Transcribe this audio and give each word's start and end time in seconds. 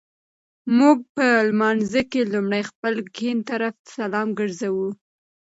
مونږ 0.77 0.99
په 1.15 1.25
لمانځه 1.49 2.01
کي 2.11 2.21
لومړی 2.33 2.63
خپل 2.71 2.93
ګېڼ 3.17 3.37
طرفته 3.49 3.87
سلام 3.97 4.27
ګرځوو 4.39 4.87